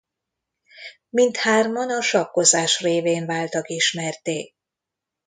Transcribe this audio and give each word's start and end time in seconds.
Mindhárman 1.09 1.91
a 1.91 2.01
sakkozás 2.01 2.79
révén 2.79 3.25
váltak 3.25 3.69
ismertté. 3.69 4.53